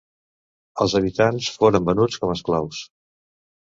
[0.85, 2.85] Els habitants foren venuts com esclaus.